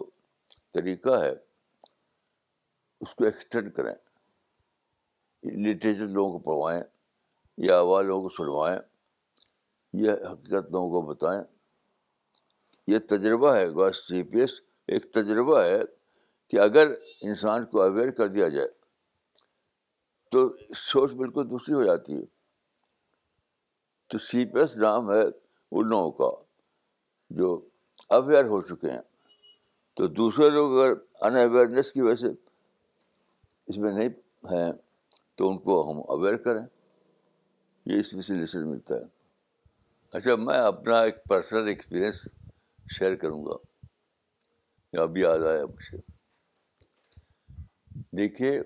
[0.73, 1.31] طریقہ ہے
[3.01, 3.93] اس کو ایکسٹینڈ کریں
[5.65, 6.83] لٹریچر لوگوں کو پڑھوائیں
[7.65, 8.79] یا لوگوں کو سنوائیں
[10.03, 11.41] یہ حقیقت لوگوں کو بتائیں
[12.87, 14.51] یہ تجربہ ہے گوشت سی پی ایس
[14.93, 15.77] ایک تجربہ ہے
[16.49, 16.91] کہ اگر
[17.27, 18.67] انسان کو اویئر کر دیا جائے
[20.31, 22.25] تو سوچ بالکل دوسری ہو جاتی ہے
[24.09, 26.29] تو سی ایس نام ہے ان لوگوں کا
[27.39, 27.57] جو
[28.17, 29.01] اویئر ہو چکے ہیں
[29.97, 30.93] تو دوسرے لوگ اگر
[31.27, 32.31] ان اویئرنیس کی وجہ سے
[33.71, 34.09] اس میں نہیں
[34.51, 34.71] ہیں
[35.37, 36.65] تو ان کو ہم اویئر کریں
[37.91, 39.05] یہ اس میں سے لیسن ملتا ہے
[40.17, 42.27] اچھا میں اپنا ایک پرسنل ایکسپیرئنس
[42.97, 43.57] شیئر کروں گا
[45.03, 45.97] ابھی یاد آیا مجھے
[48.17, 48.57] دیکھیے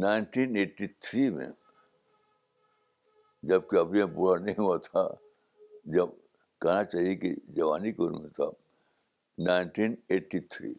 [0.00, 1.46] نائنٹین ایٹی تھری میں
[3.50, 5.06] جب کہ ابھی پورا نہیں ہوا تھا
[5.96, 6.08] جب
[6.60, 8.48] کہنا چاہیے کہ جوانی کی عمر میں تھا
[9.48, 10.72] نائنٹین ایٹی تھری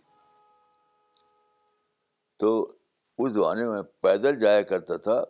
[2.39, 2.51] تو
[3.17, 5.23] اس زمانے میں پیدل جایا کرتا تھا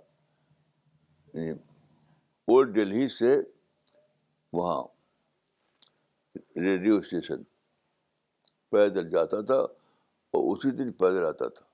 [1.33, 3.35] یعنی اولڈ دہلی سے
[4.53, 4.81] وہاں
[6.65, 7.43] ریڈیو اسٹیشن
[8.71, 9.65] پیدل جاتا تھا
[10.37, 11.65] اور اسی دن پیدل آتا تھا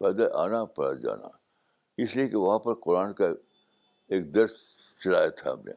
[0.00, 1.28] پیدل آنا پیدل جانا
[2.02, 3.28] اس لیے کہ وہاں پر قرآن کا
[4.14, 4.52] ایک درس
[5.04, 5.72] چلایا تھا ہم نے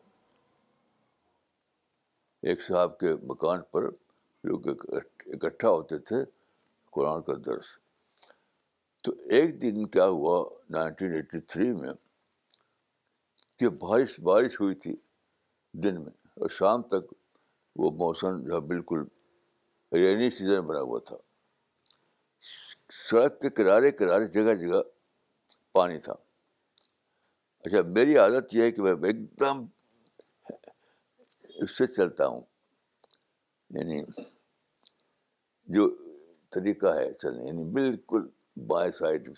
[2.50, 3.90] ایک صاحب کے مکان پر
[4.50, 6.24] لوگ اکٹھا ہوتے تھے
[6.96, 7.70] قرآن کا درس
[9.04, 10.36] تو ایک دن کیا ہوا
[10.78, 11.94] نائنٹین ایٹی تھری میں
[13.60, 14.96] کہ بارش بارش ہوئی تھی
[15.84, 17.14] دن میں اور شام تک
[17.84, 19.04] وہ موسم جو بالکل
[20.02, 21.18] رینی سیزن بنا ہوا تھا
[23.10, 24.82] سڑک کے کنارے کنارے جگہ جگہ
[25.78, 26.14] پانی تھا
[27.64, 29.66] اچھا میری عادت یہ ہے کہ میں ایک دم
[31.64, 32.42] اس سے چلتا ہوں
[33.78, 34.02] یعنی
[35.76, 35.90] جو
[36.56, 38.28] طریقہ ہے چلنے یعنی بالکل
[38.68, 39.30] بائیں سائڈ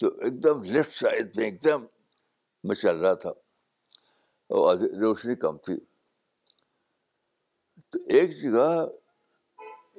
[0.00, 1.84] تو ایک دم لیفٹ سائڈ پہ ایک دم
[2.68, 3.30] میں چل رہا تھا
[4.60, 5.74] اور روشنی کم تھی
[7.92, 8.68] تو ایک جگہ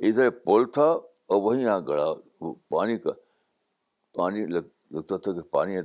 [0.08, 2.06] ادھر پول تھا اور وہیں یہاں گڑا
[2.42, 3.12] وہ پانی کا
[4.18, 4.62] پانی لگ
[4.96, 5.82] لگتا تھا کہ پانی ہے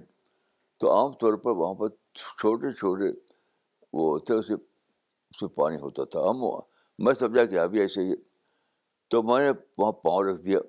[0.80, 1.88] تو عام طور پر وہاں پر
[2.40, 3.08] چھوٹے چھوٹے
[3.96, 6.40] وہ ہوتے اسے اس میں پانی ہوتا تھا ہم
[7.04, 8.14] میں سمجھا کہ ابھی ایسے ہی
[9.10, 10.60] تو میں نے وہاں پاؤں رکھ دیا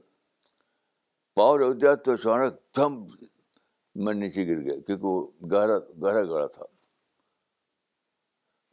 [1.36, 2.98] پاؤں رکھ دیا تو اچانک دم
[4.06, 5.22] میں نیچے گر گیا کیونکہ وہ
[5.52, 6.66] گہرا گہرا گڑا تھا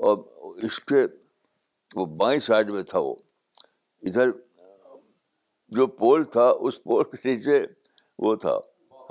[0.09, 0.17] اور
[0.65, 1.07] اس کے
[1.95, 3.15] وہ بائیں سائڈ میں تھا وہ
[4.09, 4.31] ادھر
[5.77, 7.63] جو پول تھا اس پول کے نیچے
[8.25, 8.59] وہ تھا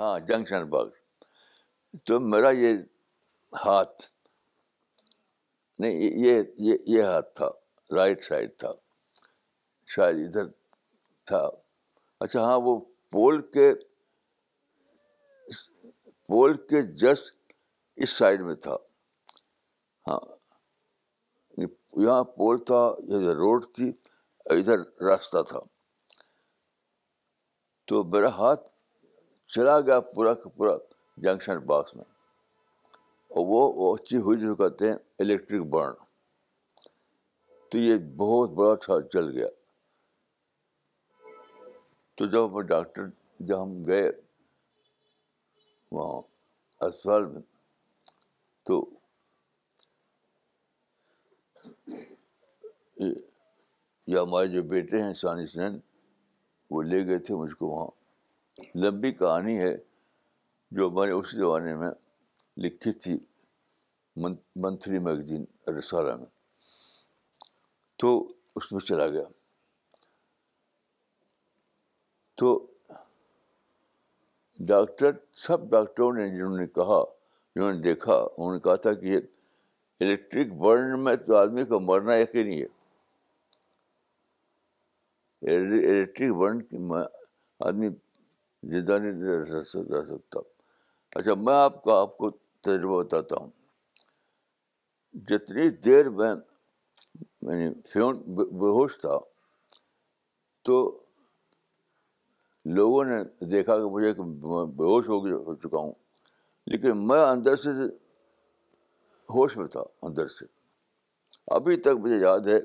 [0.00, 0.86] ہاں جنکشن باغ
[2.06, 2.76] تو میرا یہ
[3.64, 4.04] ہاتھ
[5.80, 6.42] نہیں یہ
[6.92, 7.48] یہ ہاتھ تھا
[7.96, 8.72] رائٹ سائڈ تھا
[9.94, 10.46] شاید ادھر
[11.26, 11.48] تھا
[12.24, 12.78] اچھا ہاں وہ
[13.12, 13.72] پول کے
[16.28, 17.52] پول کے جسٹ
[18.02, 18.76] اس سائڈ میں تھا
[20.08, 20.18] ہاں
[22.04, 22.80] یہاں پول تھا
[23.36, 23.90] روڈ تھی
[24.56, 25.58] ادھر راستہ تھا
[27.88, 28.68] تو میرا ہاتھ
[29.54, 30.84] چلا گیا پورا پورا کا
[31.26, 32.04] جنکشن باکس میں
[33.36, 34.20] اور وہ اچھی
[34.58, 35.94] کہتے ہیں الیکٹرک برن
[37.70, 39.48] تو یہ بہت بڑا تھا چل گیا
[42.16, 43.06] تو جب ہم ڈاکٹر
[43.48, 44.10] جب ہم گئے
[45.92, 46.20] وہاں
[46.86, 47.40] اسپتال میں
[48.66, 48.84] تو
[53.00, 55.78] یا ہمارے جو بیٹے ہیں سانی سنین
[56.70, 57.86] وہ لے گئے تھے مجھ کو وہاں
[58.84, 59.74] لمبی کہانی ہے
[60.76, 61.90] جو ہمارے اس زمانے میں
[62.64, 63.18] لکھی تھی
[64.62, 65.44] منتھلی میگزین
[65.78, 66.26] رسالہ میں
[68.00, 68.16] تو
[68.56, 69.22] اس میں چلا گیا
[72.40, 72.58] تو
[74.68, 75.10] ڈاکٹر
[75.46, 77.02] سب ڈاکٹروں نے جنہوں نے کہا
[77.54, 82.14] جنہوں نے دیکھا انہوں نے کہا تھا کہ الیکٹرک برن میں تو آدمی کا مرنا
[82.16, 82.66] یقینی ہے
[85.54, 87.02] الیکٹرک ورن کی میں
[87.66, 87.88] آدمی
[88.70, 89.62] زندہ نہیں رہ
[90.04, 90.40] سکتا
[91.18, 93.50] اچھا میں آپ کا آپ کو تجربہ بتاتا ہوں
[95.28, 96.30] جتنی دیر میں
[97.50, 99.18] یعنی بے ہوش تھا
[100.64, 100.74] تو
[102.78, 105.92] لوگوں نے دیکھا کہ مجھے بے ہوش ہو گیا ہو چکا ہوں
[106.72, 107.70] لیکن میں اندر سے
[109.34, 110.46] ہوش میں تھا اندر سے
[111.56, 112.58] ابھی تک مجھے یاد ہے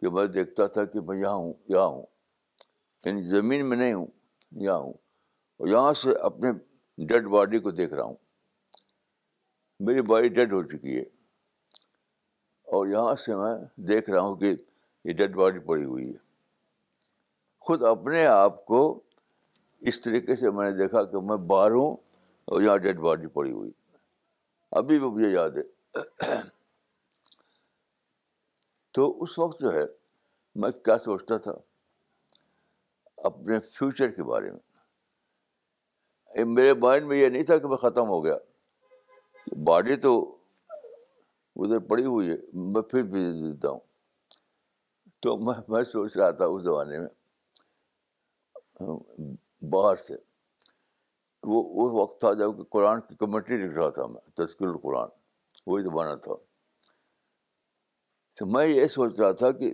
[0.00, 2.04] کہ میں دیکھتا تھا کہ میں یہاں ہوں یہاں ہوں
[3.06, 4.06] یعنی زمین میں نہیں ہوں
[4.60, 4.92] یہاں ہوں
[5.58, 6.48] اور یہاں سے اپنے
[7.08, 8.14] ڈیڈ باڈی کو دیکھ رہا ہوں
[9.86, 11.02] میری باڈی ڈیڈ ہو چکی ہے
[12.76, 13.54] اور یہاں سے میں
[13.88, 14.54] دیکھ رہا ہوں کہ
[15.08, 16.16] یہ ڈیڈ باڈی پڑی ہوئی ہے
[17.66, 18.80] خود اپنے آپ کو
[19.90, 21.96] اس طریقے سے میں نے دیکھا کہ میں باہر ہوں
[22.50, 23.70] اور یہاں ڈیڈ باڈی پڑی ہوئی
[24.80, 26.32] ابھی بھی مجھے یاد ہے
[28.94, 29.84] تو اس وقت جو ہے
[30.62, 31.52] میں کیا سوچتا تھا
[33.24, 38.24] اپنے فیوچر کے بارے میں میرے مائنڈ میں یہ نہیں تھا کہ میں ختم ہو
[38.24, 38.36] گیا
[39.66, 40.14] باڈی تو
[41.64, 42.36] ادھر پڑی ہوئی ہے
[42.72, 43.78] میں پھر بھی دیتا ہوں
[45.22, 47.14] تو میں میں سوچ رہا تھا اس زمانے میں
[49.72, 50.14] باہر سے
[51.48, 54.68] وہ وہ اس وقت تھا جب کہ قرآن کی کمیٹی لکھ رہا تھا میں تشکیل
[54.68, 55.08] القرآن
[55.66, 56.34] وہی زمانہ تھا
[58.38, 59.72] تو میں یہ سوچ رہا تھا کہ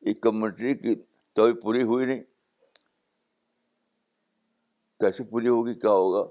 [0.00, 0.94] ایک کمیٹی کی
[1.36, 2.22] تو پوری ہوئی نہیں
[5.00, 6.22] کیسے پوری ہوگی کیا ہوگا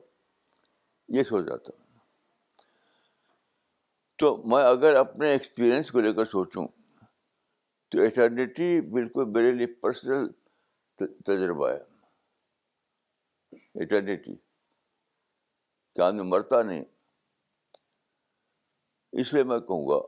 [1.17, 1.71] یہ سوچ جاتا
[4.19, 6.65] تو میں اگر اپنے ایکسپیرئنس کو لے کر سوچوں
[7.91, 10.27] تو ایٹرنیٹی بالکل میرے لیے پرسنل
[11.25, 11.79] تجربہ ہے
[13.81, 16.83] ایٹرنیٹی کیا میں مرتا نہیں
[19.21, 19.99] اس لیے میں کہوں گا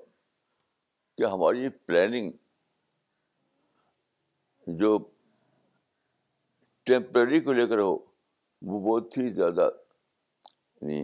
[1.17, 2.31] کہ ہماری پلاننگ
[4.81, 4.97] جو
[6.89, 7.97] ٹیمپرری کو لے کر ہو
[8.67, 9.69] وہ بہت ہی زیادہ
[10.81, 11.03] یعنی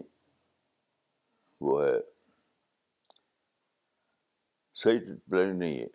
[1.66, 1.98] وہ ہے
[4.84, 5.88] صحیح پلان نہیں ہے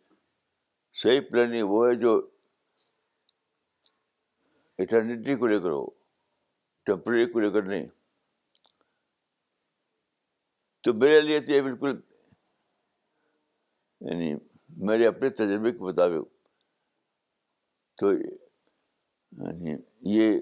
[1.02, 2.14] صحیح پلاننگ وہ ہے جو
[4.82, 5.84] اٹرنیٹی کو لے کر ہو
[6.86, 7.86] ٹیمپریری کو لے کر نہیں
[10.84, 12.00] تو میرے لیے تو یہ بالکل
[14.10, 14.34] یعنی
[14.88, 16.28] میرے اپنے تجربے کے مطابق
[18.00, 19.74] تو یعنی
[20.16, 20.38] یہ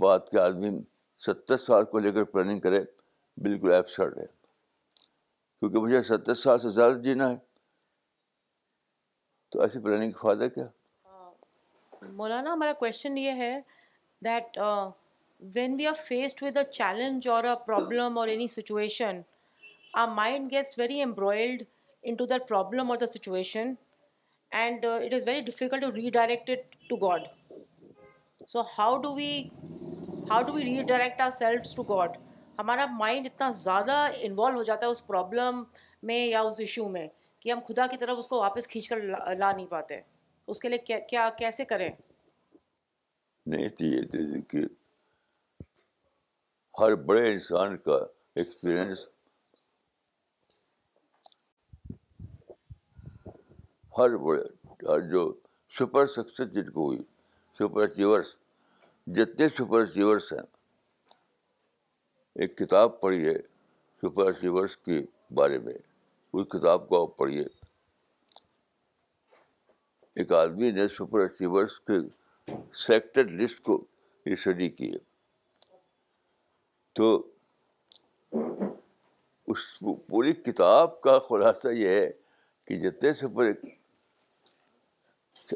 [0.00, 0.68] بات کے آدمی
[1.26, 2.80] ستر سال کو لے کر پلاننگ کرے
[3.42, 7.36] بالکل ایپسرڈ ہے کیونکہ مجھے ستر سال سے زیادہ جینا ہے
[9.52, 10.66] تو ایسی پلاننگ کا فائدہ کیا
[12.16, 13.54] مولانا ہمارا کوشچن یہ ہے
[14.24, 14.58] that
[15.54, 19.20] when we are faced with a challenge or a problem or any situation
[20.00, 21.62] a mind gets very embroiled
[22.18, 23.72] into that problem or the situation
[24.62, 26.50] and it is very difficult to redirect
[26.88, 27.22] to God
[28.48, 29.30] so how do we
[30.30, 32.16] how do we redirect ourselves to God
[32.58, 33.94] ہمارا mind اتنا زیادہ
[34.26, 35.62] involve ہو جاتا ہے اس problem
[36.10, 37.06] میں یا اس issue میں
[37.40, 39.00] کہ ہم خدا کی طرف اس کو واپس کھینچ کر
[39.38, 40.00] لا نہیں پاتے
[40.54, 41.88] اس کے لیے کیا کیسے کریں
[43.46, 44.64] نہیں یہ کہ
[46.80, 47.96] ہر بڑے انسان کا
[48.40, 48.98] ایکسپیرئنس
[53.98, 55.32] ہر بڑے جو
[55.78, 56.98] سپر سکسیز جن کو ہوئی
[57.58, 58.34] سپر اچیورس
[59.14, 60.42] جتنے سپر اچیورس ہیں
[62.42, 63.32] ایک کتاب پڑھیے
[64.02, 65.00] سپر اچیورس کے
[65.34, 67.42] بارے میں اس کتاب کو آپ پڑھیے
[70.20, 71.98] ایک آدمی نے سپر اچیورس کے
[72.86, 73.80] سیکٹر لسٹ کو
[74.32, 74.98] اسٹڈی کیے
[76.96, 77.10] تو
[79.52, 79.68] اس
[80.08, 82.08] پوری کتاب کا خلاصہ یہ ہے
[82.66, 83.50] کہ جتنے سپر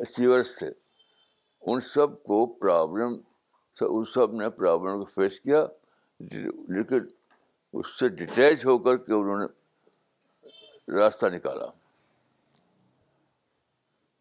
[0.03, 0.69] اچیورس تھے
[1.69, 3.17] ان سب کو پرابلم
[3.79, 5.65] سب ان سب نے پرابلم کو فیس کیا
[6.31, 7.07] لیکن
[7.79, 11.67] اس سے ڈٹیچ ہو کر کے انہوں نے راستہ نکالا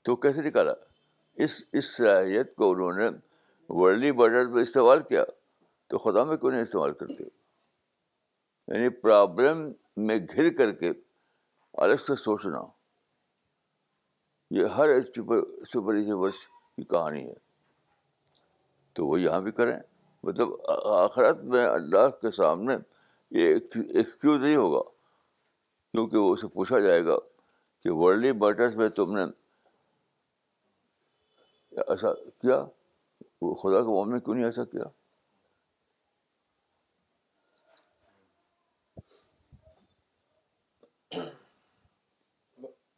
[0.06, 0.74] تو کیسے نکالا
[1.44, 3.08] اس اس صلاحیت کو انہوں نے
[3.82, 5.24] ورلی بارڈر پہ استعمال کیا
[5.90, 9.68] تو خدا میں کیوں نہیں استعمال کرتے یعنی پرابلم
[10.08, 10.92] میں گھر کر کے
[11.86, 12.62] الگ سے سوچنا
[14.60, 15.42] یہ ہر سپر
[15.74, 17.34] سپر کی کہانی ہے
[18.96, 19.78] تو وہ یہاں بھی کریں
[20.24, 20.50] مطلب
[20.98, 22.74] آخرت میں اللہ کے سامنے
[23.38, 24.82] یہ ایکسکیوز نہیں ہوگا
[25.92, 27.18] کیونکہ وہ اسے پوچھا جائے گا
[27.84, 29.24] کہ ورلڈ میٹرس میں تم نے
[31.88, 32.64] ایسا کیا
[33.42, 34.84] وہ خدا کے کو کیوں نہیں ایسا کیا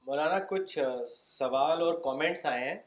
[0.08, 0.78] مولانا کچھ
[1.14, 2.78] سوال اور کامنٹس آئے ہیں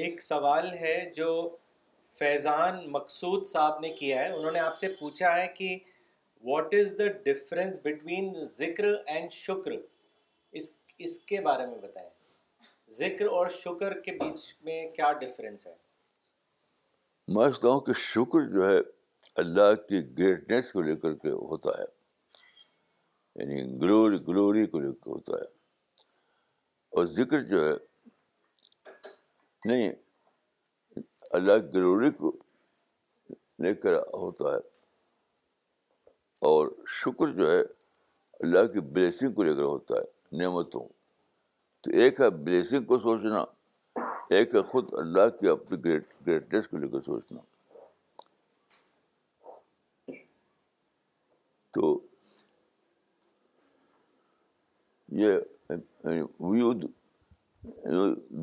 [0.00, 1.28] ایک سوال ہے جو
[2.18, 5.76] فیضان مقصود صاحب نے کیا ہے انہوں نے آپ سے پوچھا ہے کہ
[6.44, 9.72] what is the difference between ذکر اینڈ شکر
[10.60, 10.70] اس
[11.06, 12.08] اس کے بارے میں بتائیں
[12.98, 15.74] ذکر اور شکر کے بیچ میں کیا ڈفرینس ہے
[17.34, 17.48] میں
[17.86, 18.78] کہ شکر جو ہے
[19.40, 21.84] اللہ کی گریٹنیس کو لے کر کے ہوتا ہے
[23.40, 23.60] یعنی
[24.28, 25.44] گلوری کو لے کے ہوتا ہے
[26.98, 27.74] اور ذکر جو ہے
[29.66, 29.92] نہیں
[31.38, 32.30] اللہ کی گلوری کو
[33.62, 34.58] لے کر ہوتا ہے
[36.48, 36.68] اور
[37.00, 37.58] شکر جو ہے
[38.40, 40.86] اللہ کی بلیسنگ کو لے کر ہوتا ہے نعمتوں
[41.82, 43.44] تو ایک ہے بلیسنگ کو سوچنا
[44.36, 47.40] ایک ہے خود اللہ کی اپنی گریٹ گریٹنیس کو لے کر سوچنا
[51.74, 51.98] تو
[55.20, 55.36] یہ
[55.70, 56.20] یعنی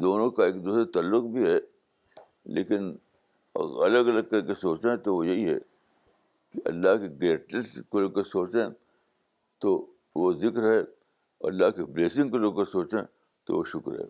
[0.01, 1.57] دونوں کا ایک دوسرے تعلق بھی ہے
[2.55, 2.91] لیکن
[3.83, 5.57] الگ الگ کر کے سوچیں تو وہ یہی ہے
[6.53, 8.65] کہ اللہ کے گریٹنس کو لے کر سوچیں
[9.61, 9.73] تو
[10.15, 10.77] وہ ذکر ہے
[11.47, 13.01] اللہ کی بلیسنگ کو لے کر سوچیں
[13.45, 14.05] تو وہ شکر ہے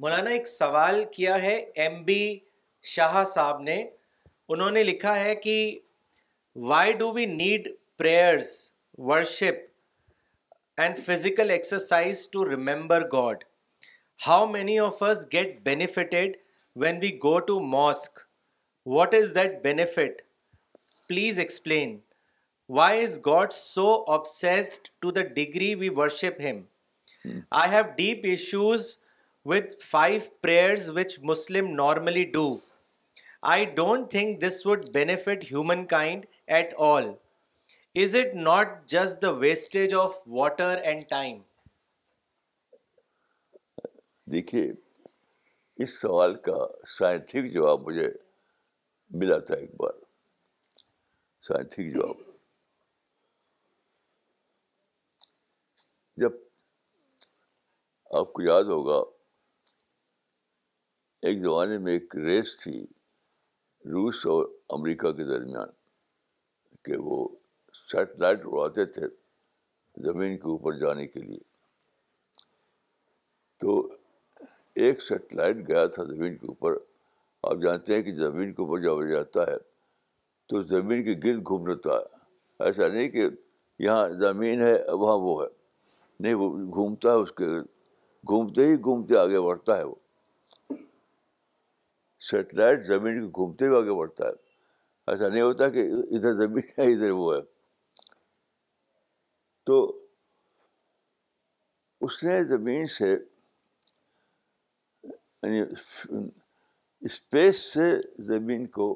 [0.00, 2.20] مولانا ایک سوال کیا ہے ایم بی
[2.94, 3.80] شاہ صاحب نے
[4.54, 5.56] انہوں نے لکھا ہے کہ
[6.70, 8.52] why do we need prayers
[9.10, 9.62] worship
[10.80, 13.44] and physical exercise to remember God
[14.24, 16.36] How many of us get benefited
[16.82, 18.20] when we go to mosque?
[18.84, 20.22] What is that benefit?
[21.08, 22.00] Please explain.
[22.66, 26.68] Why is God so obsessed to the degree we worship Him?
[27.22, 27.40] Hmm.
[27.52, 28.98] I have deep issues
[29.44, 32.48] with 5 prayers which Muslims normally do.
[33.42, 37.16] I don't think this would benefit humankind at all.
[37.94, 41.42] Is it not just the wastage of water and time?
[44.34, 44.70] دیکھیے
[45.84, 46.56] اس سوال کا
[46.98, 48.06] scientific جواب مجھے
[49.22, 49.92] ملا تھا ایک بار
[51.48, 52.22] scientific جواب
[56.22, 56.32] جب
[58.20, 58.98] آپ کو یاد ہوگا
[61.28, 62.76] ایک زمانے میں ایک ریس تھی
[63.94, 64.46] روس اور
[64.78, 65.70] امریکہ کے درمیان
[66.84, 67.24] کہ وہ
[67.90, 69.06] سیٹلائٹ اڑاتے تھے
[70.08, 71.42] زمین کے اوپر جانے کے لیے
[73.62, 73.78] تو
[74.82, 76.76] ایک سیٹلائٹ گیا تھا زمین کے اوپر
[77.50, 79.56] آپ جانتے ہیں کہ زمین کے اوپر جب جاتا ہے
[80.48, 83.26] تو زمین کے گرد گھوم رہتا ہے ایسا نہیں کہ
[83.84, 85.46] یہاں زمین ہے ہاں ہے ہے وہاں وہ وہ
[86.20, 86.34] نہیں
[86.72, 87.46] گھومتا اس کے
[88.32, 89.94] گھومتے ہی گھومتے آگے بڑھتا ہے وہ
[92.30, 94.32] سیٹلائٹ زمین کے گھومتے ہی آگے بڑھتا ہے
[95.12, 95.86] ایسا نہیں ہوتا کہ
[96.16, 97.40] ادھر زمین ہے ادھر وہ ہے
[99.66, 99.76] تو
[102.04, 103.14] اس نے زمین سے
[105.44, 105.62] یعنی
[107.08, 107.88] اسپیس سے
[108.26, 108.86] زمین کو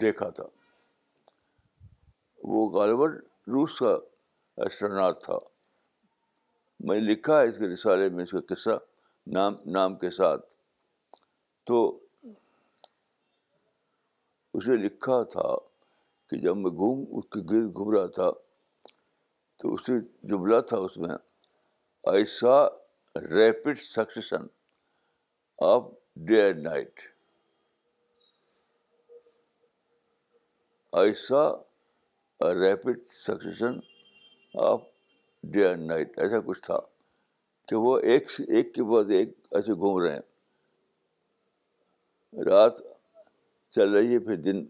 [0.00, 0.44] دیکھا تھا
[2.52, 3.12] وہ غالباً
[3.54, 5.38] روس کا شرنا تھا
[6.88, 8.78] میں لکھا ہے اس کے رسالے میں اس کا قصہ
[9.36, 10.46] نام نام کے ساتھ
[11.66, 11.78] تو
[14.54, 15.54] اسے لکھا تھا
[16.30, 18.30] کہ جب میں گھوم اس کے گرد گھوم رہا تھا
[19.60, 19.98] تو اس نے
[20.34, 21.14] جملہ تھا اس میں
[22.14, 22.54] ایسا
[23.30, 24.46] rapid succession
[25.66, 25.82] of
[26.26, 27.00] day and night
[30.96, 31.42] ایسا
[32.64, 33.78] rapid succession
[34.66, 34.80] of
[35.54, 36.78] day and night ایسا کچھ تھا
[37.68, 40.20] کہ وہ ایک سے ایک کے بعد ایک ایسے گھوم رہے ہیں
[42.50, 42.80] رات
[43.74, 44.64] چل رہی ہے پھر دن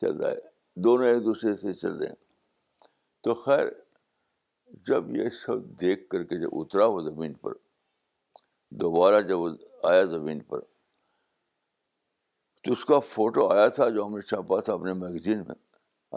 [0.00, 2.94] چل رہا ہے دونوں ایک دوسرے سے چل رہے ہیں
[3.24, 3.66] تو خیر
[4.88, 7.54] جب یہ سب دیکھ کر کے جب اترا ہو زمین پر
[8.78, 9.48] دوبارہ جب وہ
[9.88, 10.60] آیا زمین پر
[12.64, 15.54] تو اس کا فوٹو آیا تھا جو ہم نے چھاپا تھا اپنے میگزین میں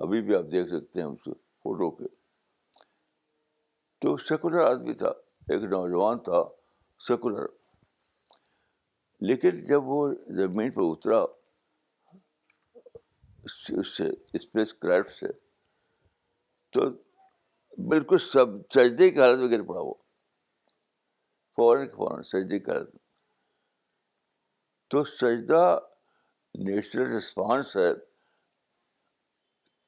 [0.02, 1.28] ابھی بھی آپ دیکھ سکتے ہیں اس
[1.64, 2.06] فوٹو کے
[4.02, 5.10] تو سیکولر آدمی تھا
[5.52, 6.44] ایک نوجوان تھا
[7.08, 7.46] سیکولر
[9.28, 10.08] لیکن جب وہ
[10.42, 11.24] زمین پر اترا
[13.44, 15.32] اس سے اسپیس کرافٹ سے
[16.74, 16.90] تو
[17.90, 19.94] بالکل سب سجدے کی حالت میں گر پڑا وہ
[21.58, 22.84] فوراً فوراً سجدے کر
[24.90, 25.64] تو سجدہ
[26.66, 27.90] نیچرل رسپانس ہے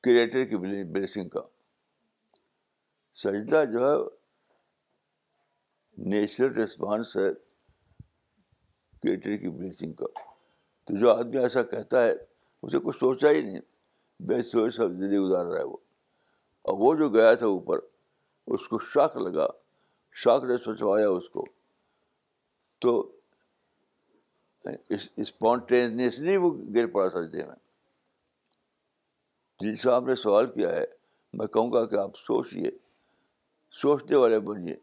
[0.04, 0.58] کریٹر کی
[0.94, 1.42] بلیسنگ کا
[3.24, 3.96] سجدہ جو ہے
[6.10, 7.30] نیچرل رسپانس ہے
[9.04, 10.06] کریٹر کی بلیسنگ کا
[10.88, 13.60] تو جو آدمی ایسا کہتا ہے اسے کچھ سوچا ہی نہیں
[14.28, 15.78] بے سب زندگی گزار رہا ہے وہ
[16.70, 17.80] اور وہ جو گیا تھا اوپر
[18.54, 19.46] اس کو شاک لگا
[20.24, 21.44] شاک نے سوچوایا اس کو
[22.82, 22.92] تو
[25.24, 27.30] اسپونٹینسلی میں
[29.62, 30.84] جن سے آپ نے سوال کیا ہے
[31.40, 32.70] میں کہوں گا کہ آپ سوچیے
[33.82, 34.76] سوچنے والے بنیے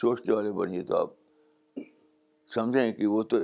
[0.00, 1.80] سوچنے والے بنیے تو آپ
[2.54, 3.36] سمجھیں کہ وہ تو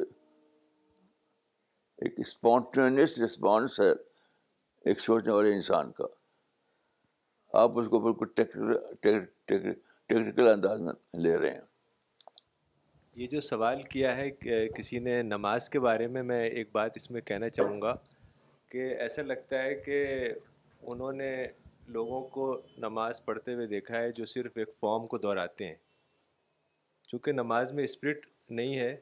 [1.98, 3.90] ایک اسپونٹینس رسپانس ہے
[4.90, 6.04] ایک سوچنے والے انسان کا
[7.62, 9.74] آپ اس کو بالکل
[10.08, 10.92] ٹیکنیکل انداز میں
[11.22, 11.66] لے رہے ہیں
[13.20, 14.28] یہ جو سوال کیا ہے
[14.76, 17.94] کسی نے نماز کے بارے میں میں ایک بات اس میں کہنا چاہوں گا
[18.70, 20.04] کہ ایسا لگتا ہے کہ
[20.92, 21.30] انہوں نے
[21.96, 22.46] لوگوں کو
[22.86, 25.74] نماز پڑھتے ہوئے دیکھا ہے جو صرف ایک فارم کو دہراتے ہیں
[27.10, 28.94] چونکہ نماز میں اسپرٹ نہیں ہے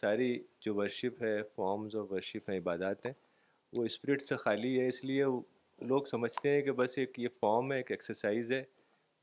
[0.00, 0.34] ساری
[0.66, 3.12] جو ورشپ ہے فارمز اور ورشپ ہیں عبادات ہیں
[3.76, 5.24] وہ اسپرٹ سے خالی ہے اس لیے
[5.88, 8.62] لوگ سمجھتے ہیں کہ بس ایک یہ فارم ہے ایک ایکسرسائز ہے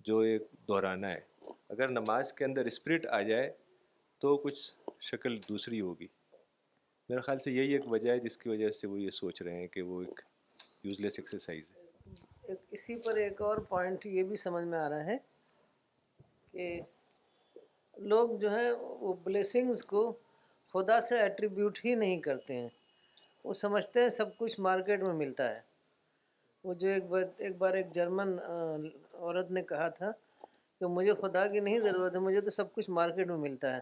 [0.07, 1.19] جو ایک دہرانا ہے
[1.69, 3.49] اگر نماز کے اندر اسپرٹ آ جائے
[4.21, 4.59] تو کچھ
[5.11, 6.07] شکل دوسری ہوگی
[7.09, 9.55] میرے خیال سے یہی ایک وجہ ہے جس کی وجہ سے وہ یہ سوچ رہے
[9.59, 10.19] ہیں کہ وہ ایک
[10.83, 15.05] یوز لیس ایکسرسائز ہے اسی پر ایک اور پوائنٹ یہ بھی سمجھ میں آ رہا
[15.05, 15.17] ہے
[16.51, 16.69] کہ
[18.13, 20.11] لوگ جو ہیں وہ بلیسنگز کو
[20.73, 22.67] خدا سے ایٹریبیوٹ ہی نہیں کرتے ہیں
[23.43, 25.59] وہ سمجھتے ہیں سب کچھ مارکیٹ میں ملتا ہے
[26.65, 28.29] وہ جو ایک ایک بار ایک جرمن
[29.13, 30.11] عورت نے کہا تھا
[30.79, 33.79] کہ مجھے خدا کی نہیں ضرورت ہے مجھے تو سب کچھ مارکیٹ میں ملتا ہے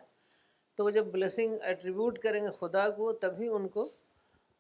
[0.78, 3.86] تو وہ جب بلیسنگ ایٹریبیوٹ کریں گے خدا کو تبھی ان کو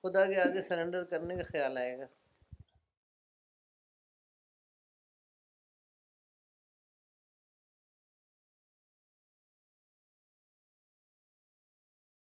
[0.03, 2.22] خدا کے آگے سرنڈر کرنے کا خیال آئے گا